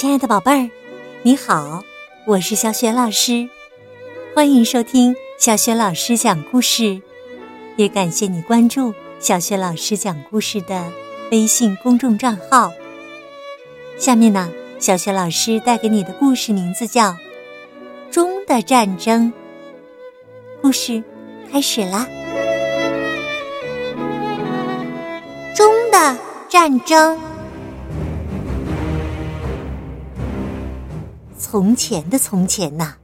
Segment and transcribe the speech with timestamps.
[0.00, 0.70] 亲爱的宝贝儿，
[1.22, 1.84] 你好，
[2.24, 3.46] 我是小雪老师，
[4.34, 7.02] 欢迎收听小雪老师讲故事，
[7.76, 10.90] 也感谢你关注小雪老师讲故事的
[11.30, 12.72] 微信公众账号。
[13.98, 17.10] 下面呢，小雪老师带给你的故事名字叫
[18.10, 19.30] 《钟的战争》，
[20.62, 21.04] 故事
[21.52, 22.08] 开始啦！
[25.54, 26.16] 钟的
[26.48, 27.18] 战争。
[31.50, 32.94] 从前的从前呐，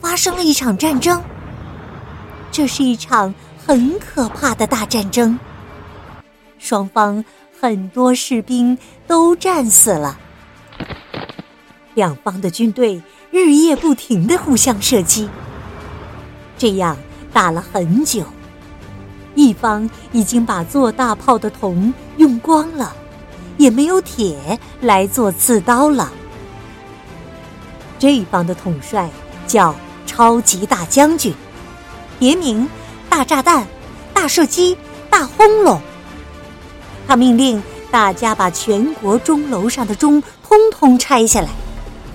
[0.00, 1.22] 发生了一场战争。
[2.50, 3.32] 这是一场
[3.64, 5.38] 很可怕的大战争，
[6.58, 7.24] 双方
[7.60, 10.18] 很多士兵都战死了。
[11.94, 15.28] 两方的军队日夜不停的互相射击，
[16.58, 16.96] 这样
[17.32, 18.24] 打了很久。
[19.36, 22.92] 一方已经把做大炮的铜用光了，
[23.56, 26.12] 也没有铁来做刺刀了。
[28.02, 29.08] 这一方的统帅
[29.46, 29.72] 叫
[30.06, 31.32] 超级大将军，
[32.18, 32.68] 别名
[33.08, 33.64] 大炸弹、
[34.12, 34.76] 大射击、
[35.08, 35.80] 大轰隆。
[37.06, 41.48] 他命令大家把全国钟楼上的钟通通拆下来，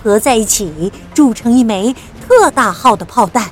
[0.03, 3.49] 合在一起铸成一枚特大号的炮弹。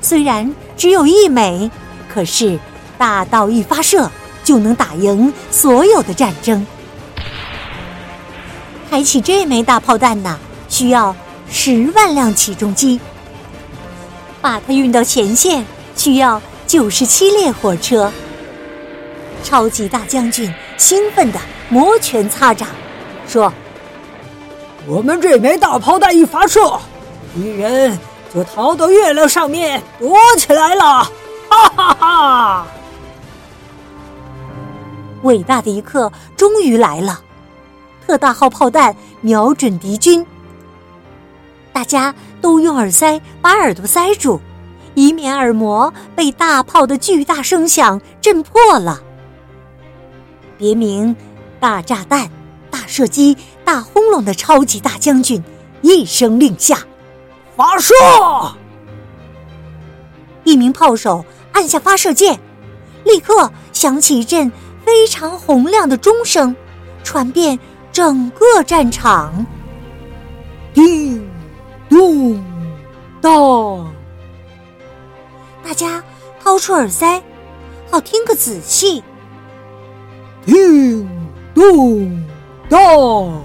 [0.00, 1.68] 虽然只有一枚，
[2.08, 2.56] 可是
[2.96, 4.08] 大到一发射
[4.44, 6.64] 就能打赢所有的战争。
[8.88, 10.38] 开启这枚大炮弹呢？
[10.68, 11.14] 需要
[11.50, 13.00] 十万辆起重机，
[14.40, 15.64] 把它运到前线
[15.96, 18.12] 需要九十七列火车。
[19.42, 22.68] 超级大将军兴奋地摩拳擦掌，
[23.28, 23.52] 说
[24.88, 26.80] ：“我们这枚大炮弹一发射，
[27.34, 27.98] 敌人
[28.34, 31.04] 就逃到月亮上面躲起来了！”
[31.50, 32.66] 哈哈哈！
[35.22, 37.20] 伟大的一刻终于来了，
[38.06, 40.26] 特大号炮弹瞄准敌军。
[41.74, 44.40] 大家都用耳塞把耳朵塞住，
[44.94, 49.02] 以免耳膜被大炮的巨大声响震破了。
[50.56, 51.16] 别名
[51.58, 52.30] “大炸弹、
[52.70, 55.42] 大射击、大轰隆”的超级大将军
[55.82, 56.78] 一声令下，
[57.56, 57.92] 发射！
[60.44, 62.38] 一名炮手按下发射键，
[63.02, 64.52] 立刻响起一阵
[64.84, 66.54] 非常洪亮的钟声，
[67.02, 67.58] 传遍
[67.90, 69.44] 整个战场。
[70.72, 71.23] 叮！
[71.94, 72.42] 咚！
[73.22, 73.86] 咚！
[75.62, 76.02] 大家
[76.42, 77.22] 掏出耳塞，
[77.88, 79.00] 好听个仔细。
[80.44, 81.08] 叮
[81.54, 82.26] 咚
[82.68, 83.44] 当！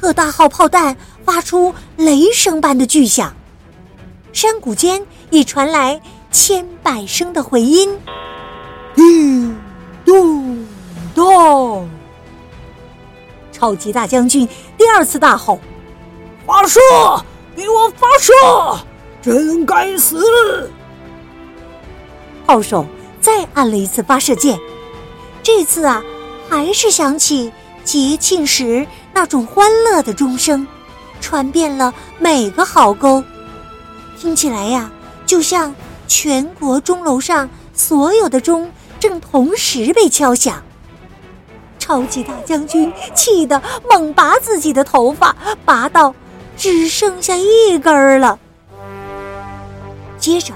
[0.00, 3.34] 特大号炮弹发出雷声般的巨响，
[4.32, 6.00] 山谷间已传来
[6.30, 7.98] 千百声的回音。
[8.94, 9.54] 叮
[10.06, 10.66] 咚
[11.14, 11.86] 当！
[13.52, 14.48] 超级大将军
[14.78, 15.60] 第二次大吼。
[16.46, 16.80] 发射！
[17.56, 18.32] 给我发射！
[19.22, 20.70] 真该死！
[22.46, 22.84] 炮手
[23.20, 24.58] 再按了一次发射键，
[25.42, 26.02] 这次啊，
[26.48, 27.50] 还是响起
[27.82, 30.66] 节庆时那种欢乐的钟声，
[31.20, 33.24] 传遍了每个壕沟，
[34.18, 34.90] 听起来呀，
[35.24, 35.74] 就像
[36.06, 40.62] 全国钟楼上所有的钟正同时被敲响。
[41.78, 45.34] 超级大将军气得猛拔自己的头发，
[45.64, 46.14] 拔到。
[46.56, 48.38] 只剩下一根儿了。
[50.18, 50.54] 接着，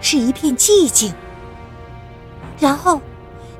[0.00, 1.12] 是一片寂静。
[2.58, 3.00] 然后，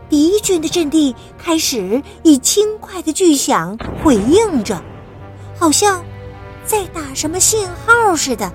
[0.09, 4.81] 敌军的阵地开始以轻快的巨响回应着，
[5.59, 6.03] 好像
[6.65, 8.50] 在打什么信号似的。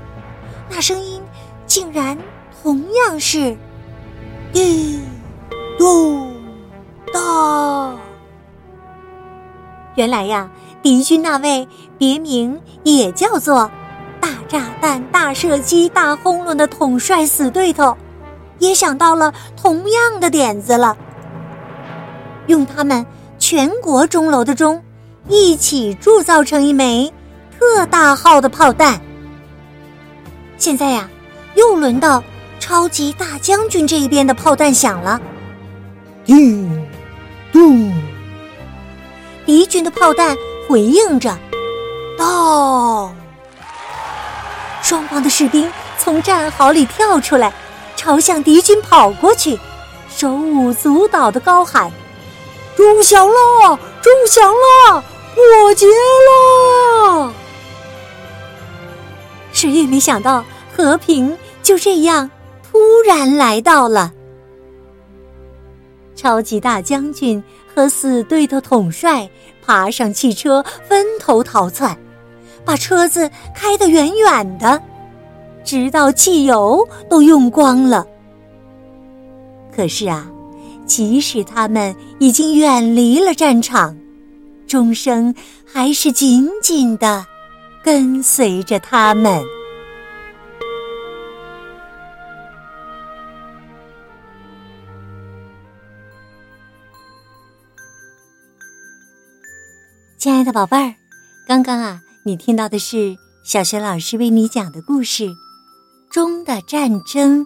[0.70, 1.22] 那声音
[1.68, 2.18] 竟然
[2.64, 3.56] 同样是
[4.52, 5.04] 叮
[5.78, 6.34] 咚
[7.14, 8.00] 当。
[9.96, 10.50] 原来呀。
[10.84, 11.68] 敌军那位
[12.00, 13.70] 别名也叫做
[14.20, 17.96] “大炸弹、大射击、大轰隆”的统帅死对头，
[18.58, 20.98] 也想到了同样的点子了，
[22.48, 23.06] 用他们
[23.38, 24.82] 全国钟楼的钟
[25.28, 27.14] 一起铸造成一枚
[27.60, 29.00] 特大号的炮弹。
[30.58, 31.08] 现在呀，
[31.54, 32.24] 又轮到
[32.60, 35.22] 超级大将军这一边的炮弹响了，
[36.26, 36.88] 叮
[37.54, 37.94] 咚，
[39.52, 40.38] 敌军的炮弹。
[40.70, 41.38] 回应着，
[42.18, 43.12] 到！
[44.82, 47.52] 双方的士兵从战壕里跳出来，
[47.98, 49.60] 朝向敌军跑过去，
[50.10, 51.92] 手舞足蹈的高喊
[52.78, 55.04] ：“钟响了，钟响了，
[55.36, 57.34] 过节了！”
[59.52, 62.32] 谁也没想到，和平就这样
[62.72, 64.14] 突然来到了。
[66.22, 69.28] 超级大将军和死对头统帅
[69.66, 71.98] 爬上汽车，分头逃窜，
[72.64, 74.80] 把车子开得远远的，
[75.64, 78.06] 直到汽油都用光了。
[79.76, 80.30] 可是啊，
[80.86, 83.98] 即使他们已经远离了战场，
[84.68, 85.34] 钟声
[85.66, 87.26] 还是紧紧的
[87.84, 89.42] 跟随着他们。
[100.22, 100.94] 亲爱的宝贝儿，
[101.48, 105.24] 刚刚啊，你听到的是小学老师为你讲的故事
[106.12, 107.42] 《钟的战争》，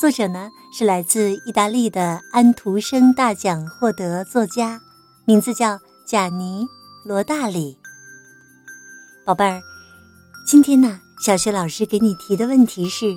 [0.00, 4.80] 作者呢是来自意大利的安徒生大奖获得作家，
[5.24, 6.66] 名字叫贾尼
[7.04, 7.78] 罗大里。
[9.24, 9.62] 宝贝儿，
[10.44, 13.16] 今天呢，小学老师给你提的问题是：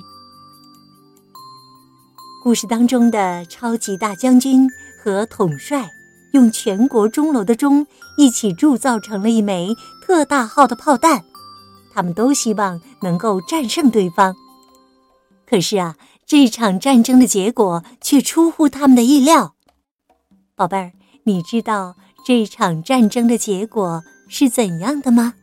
[2.44, 4.68] 故事当中的超级大将军
[5.02, 5.90] 和统帅。
[6.32, 7.86] 用全国钟楼的钟
[8.16, 11.24] 一起铸造成了一枚特大号的炮弹，
[11.92, 14.34] 他们都希望能够战胜对方。
[15.46, 15.96] 可是啊，
[16.26, 19.54] 这场战争的结果却出乎他们的意料。
[20.54, 20.92] 宝贝儿，
[21.24, 21.96] 你知道
[22.26, 25.34] 这场战争的结果是怎样的吗？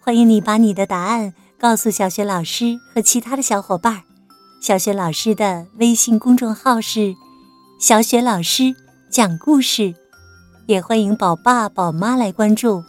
[0.00, 4.04] 欢迎你把你的答案告诉小雪老师和其他的小伙伴。
[4.60, 7.16] 小雪老师的微信公众号是
[7.80, 8.74] “小雪老师”。
[9.08, 9.94] 讲故事，
[10.66, 12.82] 也欢迎宝爸宝妈来关注。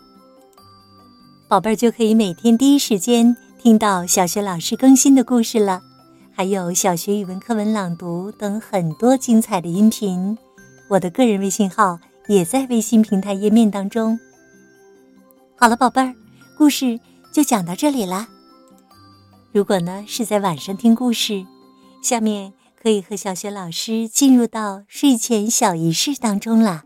[1.47, 5.81] 宝贝儿就可以每天第一时间听到小学老师更新的故事了，
[6.33, 10.37] 还有小学语文课文朗读等很多精彩的音频。
[10.89, 14.19] 我的个人微信号也在微信平台页面当中。
[15.55, 16.13] 好了，宝贝儿，
[16.57, 16.99] 故事
[17.31, 18.27] 就讲到这里啦。
[19.53, 21.45] 如果呢是在晚上听故事，
[22.01, 22.51] 下面。
[22.81, 26.85] 可以和小雪老师进入到睡前小仪式当中啦，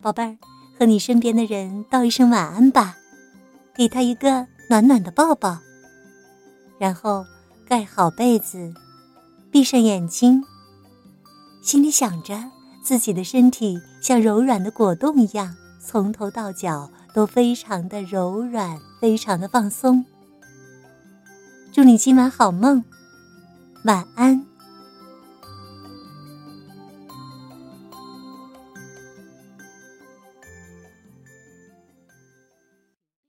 [0.00, 0.36] 宝贝儿，
[0.78, 2.98] 和你身边的人道一声晚安吧，
[3.74, 5.58] 给他一个暖暖的抱抱，
[6.78, 7.24] 然后
[7.66, 8.72] 盖好被子，
[9.50, 10.44] 闭上眼睛，
[11.62, 12.50] 心里想着
[12.82, 20.04] 自己的身体像柔软的果冻一样，从头到脚都非常的柔软，非常的放松。
[21.72, 22.84] 祝你今晚好梦。
[23.84, 24.47] 晚安。